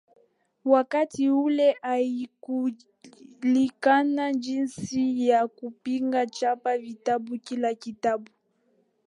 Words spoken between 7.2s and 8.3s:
Kila kitabu